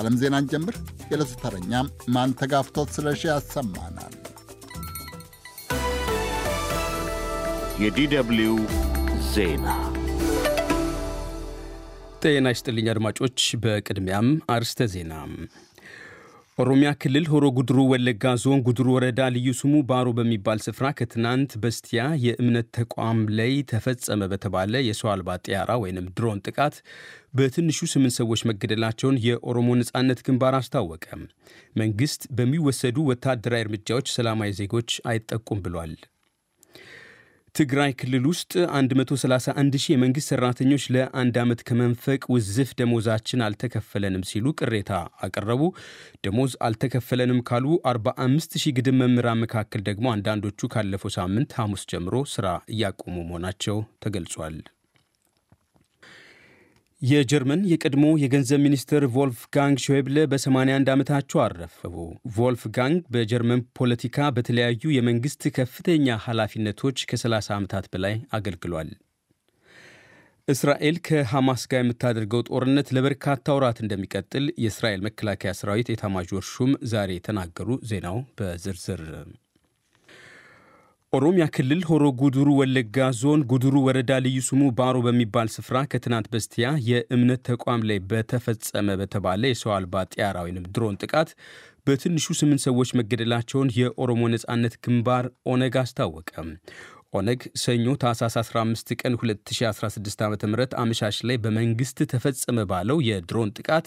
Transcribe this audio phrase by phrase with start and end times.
[0.00, 1.72] ከዓለም ዜናን ጀምር። የዕለቱ ተረኛ
[2.14, 4.14] ማንተጋፍቶት ስለሺ ያሰማናል።
[7.82, 8.52] የዲደብልዩ
[9.32, 9.66] ዜና
[12.24, 15.12] ጤና ይስጥልኝ አድማጮች። በቅድሚያም አርስተ ዜና
[16.60, 22.02] ኦሮሚያ ክልል ሆሮ ጉድሩ ወለጋ ዞን ጉድሩ ወረዳ ልዩ ስሙ ባሮ በሚባል ስፍራ ከትናንት በስቲያ
[22.24, 26.76] የእምነት ተቋም ላይ ተፈጸመ በተባለ የሰው አልባ ጥያራ ወይም ድሮን ጥቃት
[27.38, 31.06] በትንሹ ስምንት ሰዎች መገደላቸውን የኦሮሞ ነጻነት ግንባር አስታወቀ።
[31.80, 35.94] መንግሥት በሚወሰዱ ወታደራዊ እርምጃዎች ሰላማዊ ዜጎች አይጠቁም ብሏል።
[37.54, 44.92] ትግራይ ክልል ውስጥ 131 ሺህ የመንግሥት ሠራተኞች ለአንድ ዓመት ከመንፈቅ ውዝፍ ደሞዛችን አልተከፈለንም ሲሉ ቅሬታ
[45.26, 45.62] አቀረቡ።
[46.24, 52.46] ደሞዝ አልተከፈለንም ካሉ 45 ሺህ ግድም መምህራን መካከል ደግሞ አንዳንዶቹ ካለፈው ሳምንት ሐሙስ ጀምሮ ሥራ
[52.74, 54.58] እያቆሙ መሆናቸው ተገልጿል።
[57.02, 61.94] የጀርመን የቀድሞ የገንዘብ ሚኒስትር ቮልፍጋንግ ሾይብለ በ81 ዓመታቸው አረፉ።
[62.34, 68.90] ቮልፍጋንግ በጀርመን ፖለቲካ በተለያዩ የመንግሥት ከፍተኛ ኃላፊነቶች ከ30 ዓመታት በላይ አገልግሏል።
[70.48, 77.78] እስራኤል ከሐማስ ጋር የምታደርገው ጦርነት ለበርካታ ወራት እንደሚቀጥል የእስራኤል መከላከያ ሰራዊት ኤታማዦር ሹም ዛሬ ተናገሩ።
[77.90, 79.02] ዜናው በዝርዝር
[81.12, 86.66] ኦሮሚያ ክልል ሆሮ ጉድሩ ወለጋ ዞን ጉድሩ ወረዳ ልዩ ስሙ ባሮ በሚባል ስፍራ ከትናንት በስቲያ
[86.88, 91.30] የእምነት ተቋም ላይ በተፈጸመ በተባለ የሰው አልባ ጥያራ ወይም ድሮን ጥቃት
[91.86, 96.32] በትንሹ ስምንት ሰዎች መገደላቸውን የኦሮሞ ነጻነት ግንባር ኦነግ አስታወቀ።
[97.12, 103.86] ኦነግ ሰኞ ታህሳስ 15 ቀን 2016 ዓ ም አመሻሽ ላይ በመንግስት ተፈጸመ ባለው የድሮን ጥቃት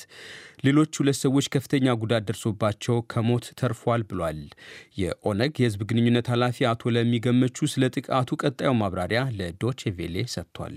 [0.66, 4.42] ሌሎች ሁለት ሰዎች ከፍተኛ ጉዳት ደርሶባቸው ከሞት ተርፏል ብሏል።
[5.02, 10.76] የኦነግ የህዝብ ግንኙነት ኃላፊ አቶ ለሚገመቹ ስለ ጥቃቱ ቀጣዩ ማብራሪያ ለዶቼ ቬሌ ሰጥቷል።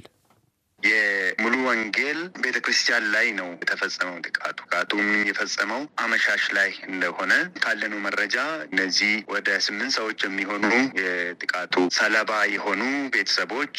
[0.86, 8.36] የሙሉ ወንጌል ቤተ ክርስቲያን ላይ ነው የተፈጸመው ጥቃቱ። ጥቃቱም የፈጸመው አመሻሽ ላይ እንደሆነ ካለነው መረጃ
[8.66, 10.64] እነዚህ ወደ ስምንት ሰዎች የሚሆኑ
[11.00, 12.82] የጥቃቱ ሰለባ የሆኑ
[13.14, 13.74] ቤተሰቦች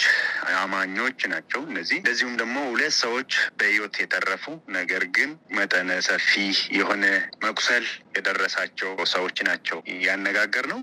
[0.57, 4.45] አማኞች ናቸው። እነዚህ እንደዚሁም ደግሞ ሁለት ሰዎች በህይወት የተረፉ
[4.77, 6.31] ነገር ግን መጠነ ሰፊ
[6.77, 7.05] የሆነ
[7.43, 7.85] መቁሰል
[8.17, 10.79] የደረሳቸው ሰዎች ናቸው ያነጋገር ነው።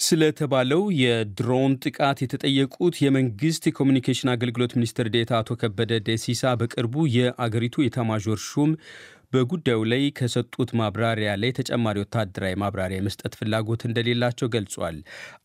[0.00, 8.40] ስለተባለው የድሮን ጥቃት የተጠየቁት የመንግስት የኮሚኒኬሽን አገልግሎት ሚኒስትር ዴታ አቶ ከበደ ደሲሳ በቅርቡ የአገሪቱ ኤታማዦር
[8.46, 8.72] ሹም
[9.34, 14.98] በጉዳዩ ላይ ከሰጡት ማብራሪያ ላይ ተጨማሪ ወታደራዊ ማብራሪያ የመስጠት ፍላጎት እንደሌላቸው ገልጿል።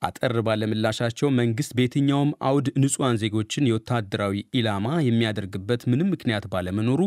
[0.07, 7.01] አጠር ባለምላሻቸው መንግስት በየትኛውም አውድ ንጹሐን ዜጎችን የወታደራዊ ኢላማ የሚያደርግበት ምንም ምክንያት ባለመኖሩ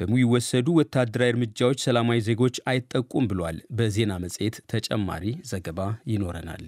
[0.00, 5.80] በሚወሰዱ ወታደራዊ እርምጃዎች ሰላማዊ ዜጎች አይጠቁም ብሏል። በዜና መጽሔት ተጨማሪ ዘገባ
[6.12, 6.64] ይኖረናል።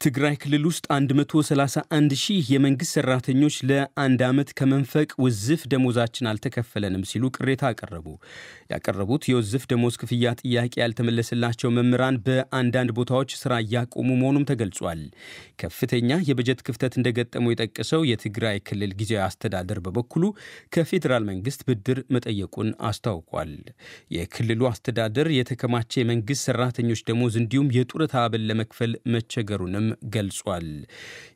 [0.00, 7.62] ትግራይ ክልል ውስጥ 131 ሺህ የመንግሥት ሠራተኞች ለአንድ ዓመት ከመንፈቅ ውዝፍ ደሞዛችን አልተከፈለንም ሲሉ ቅሬታ
[7.70, 8.06] አቀረቡ።
[8.72, 15.00] ያቀረቡት የውዝፍ ደሞዝ ክፍያ ጥያቄ ያልተመለሰላቸው መምህራን በአንዳንድ ቦታዎች ሥራ እያቆሙ መሆኑም ተገልጿል።
[15.62, 20.22] ከፍተኛ የበጀት ክፍተት እንደገጠመው የጠቀሰው የትግራይ ክልል ጊዜያዊ አስተዳደር በበኩሉ
[20.74, 23.54] ከፌዴራል መንግሥት ብድር መጠየቁን አስታውቋል።
[24.14, 29.83] የክልሉ አስተዳደር የተከማቸ የመንግሥት ሠራተኞች ደሞዝ እንዲሁም የጡረታ አበል ለመክፈል መቸገሩንም
[30.14, 30.68] ገልጿል።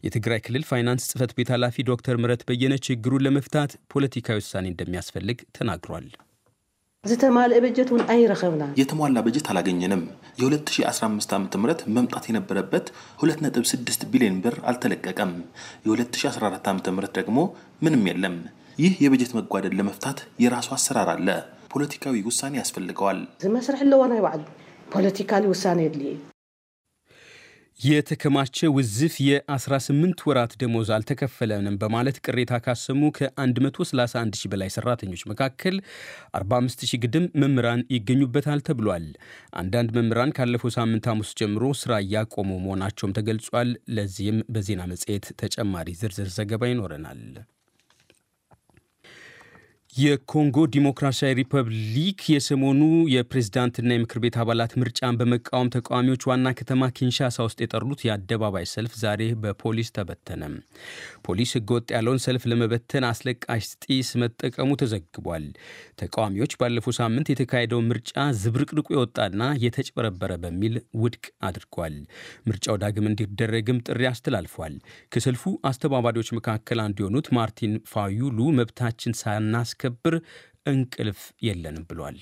[0.06, 6.08] የትግራይ ክልል ፋይናንስ ጽሕፈት ቤት ኃላፊ ዶክተር ምረት በየነ ችግሩን ለመፍታት ፖለቲካዊ ውሳኔ እንደሚያስፈልግ ተናግሯል።
[7.04, 10.02] ዝተማልአ በጀት እውን አይረኸብና የተሟላ በጀት አላገኘንም።
[10.40, 11.66] የ2015 ዓ ም
[11.96, 12.86] መምጣት የነበረበት
[13.22, 15.32] 2.6 ቢሊዮን ብር አልተለቀቀም።
[15.88, 17.38] የ2014 ዓ ም ደግሞ
[17.82, 18.36] ምንም የለም።
[18.78, 21.28] ይህ የበጀት መጓደል ለመፍታት የራሱ አሰራር አለ።
[21.72, 24.44] ፖለቲካዊ ውሳኔ ያስፈልገዋል። ዝመስርሕ ኣለዎ ናይ ባዕሉ
[24.92, 26.12] ፖለቲካሊ ውሳኔ የድልየ
[27.80, 35.76] የተከማቸ ውዝፍ የ18 ወራት ደሞዝ አልተከፈለንም በማለት ቅሬታ ካሰሙ ከ131 ሺህ በላይ ሰራተኞች መካከል
[36.38, 39.06] 45 ሺህ ግድም መምህራን ይገኙበታል ተብሏል።
[39.60, 46.30] አንዳንድ መምህራን ካለፈው ሳምንት ሐሙስ ጀምሮ ስራ እያቆሙ መሆናቸውም ተገልጿል። ለዚህም በዜና መጽሔት ተጨማሪ ዝርዝር
[46.38, 47.22] ዘገባ ይኖረናል።
[49.98, 52.80] የኮንጎ ዲሞክራሲያዊ ሪፐብሊክ የሰሞኑ
[53.12, 59.22] የፕሬዝዳንትና የምክር ቤት አባላት ምርጫን በመቃወም ተቃዋሚዎች ዋና ከተማ ኪንሻሳ ውስጥ የጠሩት የአደባባይ ሰልፍ ዛሬ
[59.42, 60.42] በፖሊስ ተበተነ።
[61.26, 65.46] ፖሊስ ህገወጥ ያለውን ሰልፍ ለመበተን አስለቃሽ ጢስ መጠቀሙ ተዘግቧል።
[66.02, 69.34] ተቃዋሚዎች ባለፈው ሳምንት የተካሄደውን ምርጫ ዝብርቅርቁ የወጣና
[69.64, 71.98] የተጭበረበረ በሚል ውድቅ አድርጓል።
[72.48, 74.76] ምርጫው ዳግም እንዲደረግም ጥሪ አስተላልፏል።
[75.12, 79.18] ከሰልፉ አስተባባሪዎች መካከል አንዱ የሆኑት ማርቲን ፋዩሉ መብታችን
[79.88, 80.14] ሳናስከብር
[80.70, 82.18] እንቅልፍ የለንም ብሏል።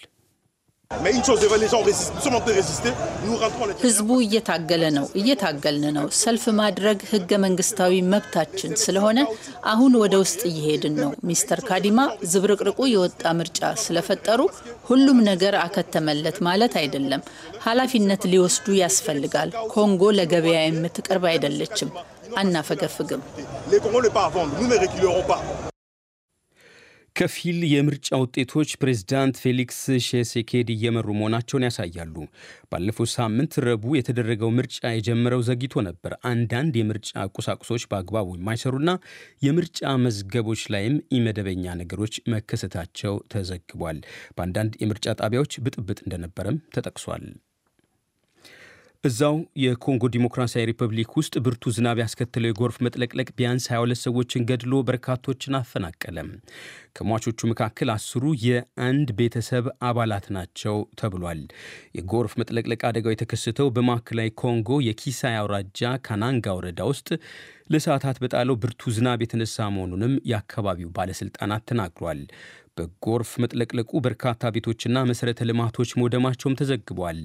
[3.80, 9.18] ህዝቡ እየታገለ ነው፣ እየታገልን ነው። ሰልፍ ማድረግ ህገ መንግስታዊ መብታችን ስለሆነ
[9.72, 11.98] አሁን ወደ ውስጥ እየሄድን ነው። ሚስተር ካዲማ
[12.32, 14.40] ዝብርቅርቁ የወጣ ምርጫ ስለፈጠሩ
[14.90, 17.24] ሁሉም ነገር አከተመለት ማለት አይደለም።
[17.66, 21.90] ኃላፊነት ሊወስዱ ያስፈልጋል። ኮንጎ ለገበያ የምትቀርብ አይደለችም።
[22.36, 23.22] አናፈገፍግም።
[27.16, 32.14] ከፊል የምርጫ ውጤቶች ፕሬዝዳንት ፌሊክስ ቺሴኬዲ እየመሩ መሆናቸውን ያሳያሉ።
[32.70, 38.92] ባለፈው ሳምንት ረቡዕ የተደረገው ምርጫ የጀመረው ዘግይቶ ነበር። አንዳንድ የምርጫ ቁሳቁሶች በአግባቡ የማይሰሩና
[39.46, 44.00] የምርጫ መዝገቦች ላይም ኢመደበኛ ነገሮች መከሰታቸው ተዘግቧል።
[44.36, 47.26] በአንዳንድ የምርጫ ጣቢያዎች ብጥብጥ እንደነበረም ተጠቅሷል።
[49.06, 55.56] እዛው የኮንጎ ዲሞክራሲያዊ ሪፐብሊክ ውስጥ ብርቱ ዝናብ ያስከተለው የጎርፍ መጥለቅለቅ ቢያንስ 22 ሰዎችን ገድሎ በርካቶችን
[55.58, 56.28] አፈናቀለም።
[56.96, 61.42] ከሟቾቹ መካከል አስሩ የአንድ ቤተሰብ አባላት ናቸው ተብሏል።
[61.98, 67.08] የጎርፍ መጥለቅለቅ አደጋው የተከሰተው በማዕከላዊ ኮንጎ የኪሳይ አውራጃ ካናንጋ ወረዳ ውስጥ
[67.70, 72.20] ለሰዓታት በጣለው ብርቱ ዝናብ የተነሳ መሆኑንም የአካባቢው ባለሥልጣናት ተናግሯል።
[72.76, 77.20] በጎርፍ መጥለቅለቁ በርካታ ቤቶችና መሠረተ ልማቶች መውደማቸውም ተዘግቧል።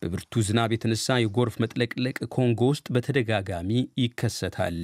[0.00, 3.70] በብርቱ ዝናብ የተነሳ የጎርፍ መጥለቅለቅ ኮንጎ ውስጥ በተደጋጋሚ
[4.02, 4.78] ይከሰታል።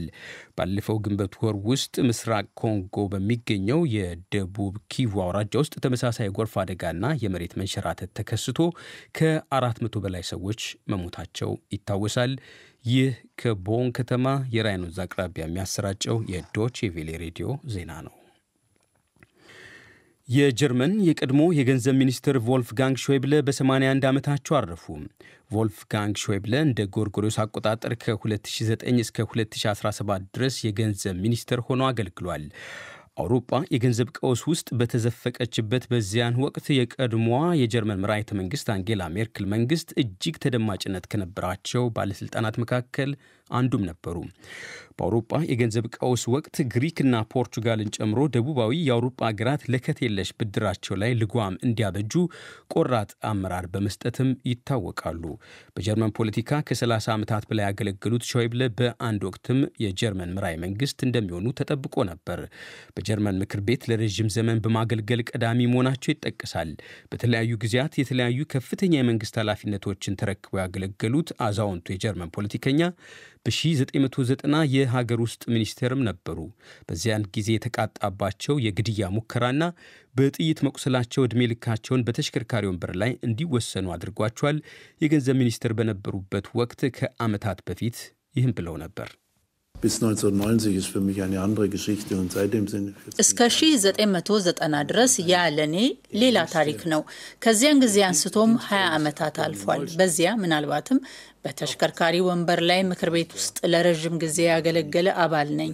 [0.58, 4.54] ባለፈው ግንቦት ወር ውስጥ ምስራቅ ኮንጎ በሚገኘው የደቡብ
[4.92, 8.58] ኪቩ አውራጃ ውስጥ ተመሳሳይ የጎርፍ አደጋና የመሬት መንሸራተት ተከስቶ
[9.18, 12.34] ከአራት መቶ በላይ ሰዎች መሞታቸው ይታወሳል።
[12.84, 18.14] ይህ ከቦን ከተማ የራይን ወንዝ አቅራቢያ የሚያሰራጨው የዶቼ ቬሌ ሬዲዮ ዜና ነው።
[20.28, 24.84] የጀርመን የቀድሞ የገንዘብ ሚኒስትር ቮልፍጋንግ ሾይብለ በ81 ዓመታቸው አረፉ።
[25.50, 32.44] ቮልፍጋንግ ሾይብለ እንደ ጎርጎሮስ አቆጣጠር ከ2009 እስከ 2017 ድረስ የገንዘብ ሚኒስትር ሆኖ አገልግሏል።
[33.16, 40.36] አውሮፓ የገንዘብ ቀውስ ውስጥ በተዘፈቀችበት በዚያን ወቅት የቀድሞዋ የጀርመን መራሒተ መንግስት አንጌላ ሜርክል መንግስት እጅግ
[40.44, 43.12] ተደማጭነት ከነበራቸው ባለሥልጣናት መካከል
[43.50, 44.16] አንዱም ነበሩ።
[44.96, 51.58] በአውሮፓ የገንዘብ ቀውስ ወቅት ግሪክና ፖርቹጋልን ጨምሮ ደቡባዊ የአውሮፓ ሀገራት ለከት የለሽ ብድራቸው ላይ ልጓም
[51.66, 52.14] እንዲያበጁ
[52.74, 55.22] ቆራጥ አመራር በመስጠትም ይታወቃሉ።
[55.76, 62.40] በጀርመን ፖለቲካ ከ30 ዓመታት በላይ ያገለገሉት ሾይብለ በአንድ ወቅትም የጀርመን መራሄ መንግስት እንደሚሆኑ ተጠብቆ ነበር።
[63.06, 66.70] በጀርመን ምክር ቤት ለረዥም ዘመን በማገልገል ቀዳሚ መሆናቸው ይጠቀሳል።
[67.10, 72.80] በተለያዩ ጊዜያት የተለያዩ ከፍተኛ የመንግስት ኃላፊነቶችን ተረክበው ያገለገሉት አዛውንቱ የጀርመን ፖለቲከኛ
[73.46, 76.38] በ1990 የሀገር ውስጥ ሚኒስቴርም ነበሩ።
[76.88, 79.62] በዚያን ጊዜ የተቃጣባቸው የግድያ ሙከራና
[80.14, 84.58] በጥይት መቁሰላቸው ዕድሜ ልካቸውን በተሽከርካሪ ወንበር ላይ እንዲወሰኑ አድርጓቸዋል።
[85.00, 87.98] የገንዘብ ሚኒስትር በነበሩበት ወቅት ከዓመታት በፊት
[88.36, 89.08] ይህም ብለው ነበር።
[93.22, 95.76] እስከ 1990 ድረስ ያ ለኔ
[96.22, 97.02] ሌላ ታሪክ ነው።
[97.44, 101.00] ከዚያን ጊዜ አንስቶም 20 ዓመታት አልፏል። በዚያ ምናልባትም
[101.44, 105.72] በተሽከርካሪ ወንበር ላይ ምክር ቤት ውስጥ ለረዥም ጊዜ ያገለገለ አባል ነኝ።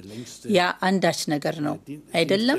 [0.56, 1.76] ያ አንዳች ነገር ነው
[2.14, 2.58] አይደለም?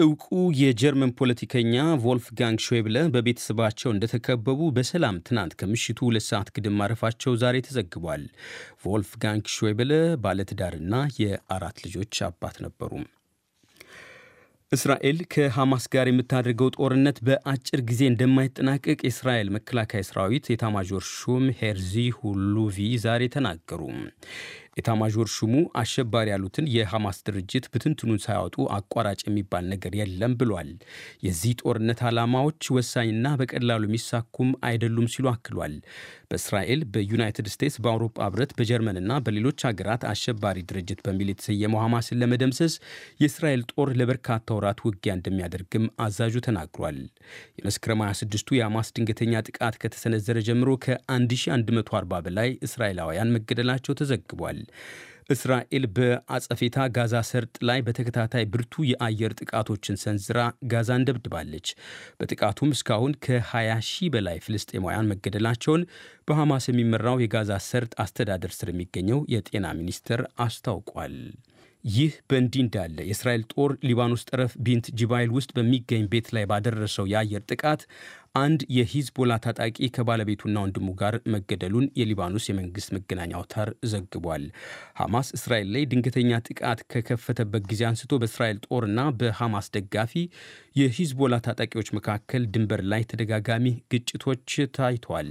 [0.00, 0.24] እውቁ
[0.58, 8.24] የጀርመን ፖለቲከኛ ቮልፍጋንግ ሾይብለ በቤተሰባቸው እንደተከበቡ በሰላም ትናንት ከምሽቱ ሁለት ሰዓት ግድም ማረፋቸው ዛሬ ተዘግቧል።
[8.84, 9.92] ቮልፍጋንግ ሾይብለ
[10.24, 12.92] ባለትዳርና የአራት ልጆች አባት ነበሩ።
[14.72, 22.76] እስራኤል ከሐማስ ጋር የምታደርገው ጦርነት በአጭር ጊዜ እንደማይጠናቀቅ የእስራኤል መከላከያ ሰራዊት ኤታማዦር ሹም ሄርዚ ሃሌቪ
[23.04, 23.82] ዛሬ ተናገሩ።
[24.76, 30.70] ኤታማዦር ሹሙ አሸባሪ ያሉትን የሐማስ ድርጅት ብትንትኑን ሳያወጡ አቋራጭ የሚባል ነገር የለም ብሏል።
[31.26, 35.74] የዚህ ጦርነት ዓላማዎች ወሳኝና በቀላሉ የሚሳኩም አይደሉም ሲሉ አክሏል።
[36.30, 42.76] በእስራኤል፣ በዩናይትድ ስቴትስ፣ በአውሮፓ ህብረት፣ በጀርመንና በሌሎች ሀገራት አሸባሪ ድርጅት በሚል የተሰየመው ሐማስን ለመደምሰስ
[43.22, 47.00] የእስራኤል ጦር ለበርካታ ወራት ውጊያ እንደሚያደርግም አዛዡ ተናግሯል።
[47.58, 54.59] የመስከረም 26ቱ የሐማስ ድንገተኛ ጥቃት ከተሰነዘረ ጀምሮ ከ1140 በላይ እስራኤላውያን መገደላቸው ተዘግቧል።
[55.30, 60.38] እስራኤል በአጸፌታ ጋዛ ሰርጥ ላይ በተከታታይ ብርቱ የአየር ጥቃቶችን ሰንዝራ
[60.72, 61.68] ጋዛን ደብድባለች።
[62.18, 65.84] በጥቃቱም እስካሁን ከ20 ሺህ በላይ ፍልስጤማውያን መገደላቸውን
[66.28, 71.16] በሐማስ የሚመራው የጋዛ ሰርጥ አስተዳደር ስር የሚገኘው የጤና ሚኒስቴር አስታውቋል።
[71.84, 77.42] ይህ በእንዲህ እንዳለ የእስራኤል ጦር ሊባኖስ ጠረፍ ቢንት ጂባይል ውስጥ በሚገኝ ቤት ላይ ባደረሰው የአየር
[77.48, 77.82] ጥቃት
[78.34, 84.44] አንድ የሂዝቦላ ታጣቂ ከባለቤቱና ወንድሙ ጋር መገደሉን የሊባኖስ የመንግስት መገናኛ አውታር ዘግቧል።
[85.00, 90.14] ሐማስ እስራኤል ላይ ድንገተኛ ጥቃት ከከፈተበት ጊዜ አንስቶ በእስራኤል ጦርና በሐማስ ደጋፊ
[90.80, 94.46] የሂዝቦላ ታጣቂዎች መካከል ድንበር ላይ ተደጋጋሚ ግጭቶች
[94.76, 95.30] ታይተዋል።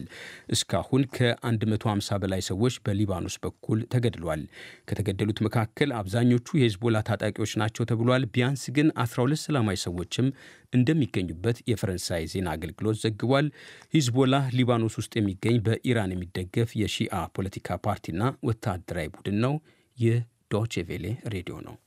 [0.53, 4.43] እስካሁን ከ150 በላይ ሰዎች በሊባኖስ በኩል ተገድሏል።
[4.89, 10.29] ከተገደሉት መካከል አብዛኞቹ የሂዝቦላ ታጣቂዎች ናቸው ተብሏል። ቢያንስ ግን 12 ሰላማዊ ሰዎችም
[10.73, 13.47] እንደሚገኙበት የፈረንሳይ ዜና አገልግሎት ዘግቧል።
[13.95, 19.55] ሂዝቦላ ሊባኖስ ውስጥ የሚገኝ በኢራን የሚደገፍ የሺአ ፖለቲካ ፓርቲና ወታደራዊ ቡድን ነው።
[19.97, 20.17] ይህ
[20.53, 21.77] ዶቼ ቬሌ ሬዲዮ ነው።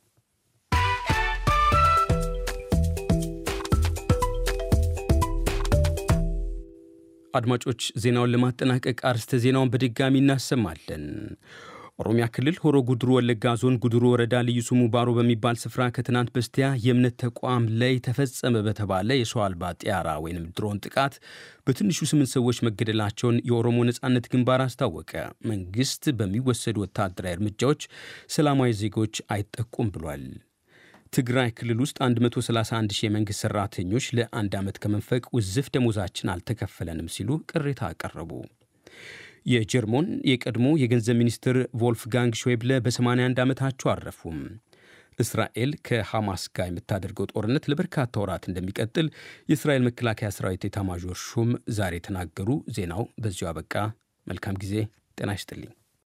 [7.35, 11.05] አድማጮች ዜናውን ለማጠናቀቅ አርስተ ዜናውን በድጋሚ እናሰማለን።
[12.03, 16.67] ኦሮሚያ ክልል ሆሮ ጉድሩ ወለጋ ዞን ጉድሩ ወረዳ ልዩ ስሙ ባሮ በሚባል ስፍራ ከትናንት በስቲያ
[16.85, 21.15] የእምነት ተቋም ላይ ተፈጸመ በተባለ የሰው አልባ ጢያራ ወይም ድሮን ጥቃት
[21.67, 25.13] በትንሹ ስምንት ሰዎች መገደላቸውን የኦሮሞ ነጻነት ግንባር አስታወቀ።
[25.51, 27.85] መንግስት በሚወሰዱ ወታደራዊ እርምጃዎች
[28.37, 30.25] ሰላማዊ ዜጎች አይጠቁም ብሏል።
[31.13, 37.83] ትግራይ ክልል ውስጥ 131 ሺህ የመንግሥት ሠራተኞች ለአንድ ዓመት ከመንፈቅ ውዝፍ ደሞዛችን አልተከፈለንም ሲሉ ቅሬታ
[37.91, 38.31] አቀረቡ።
[39.47, 44.39] የጀርመን የቀድሞ የገንዘብ ሚኒስትር ቮልፍጋንግ ሾይብለ በ81 ዓመታቸው አረፉም።
[45.19, 49.09] እስራኤል ከሐማስ ጋር የምታደርገው ጦርነት ለበርካታ ወራት እንደሚቀጥል
[49.51, 53.75] የእስራኤል መከላከያ ሰራዊት ኤታማዦር ሹም ዛሬ ተናገሩ። ዜናው በዚሁ አበቃ።
[54.27, 54.75] መልካም ጊዜ።
[55.19, 55.73] ጤና ይስጥልኝ።